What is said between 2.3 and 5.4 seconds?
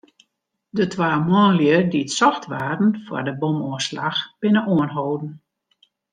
waarden foar de bomoanslach, binne oanholden.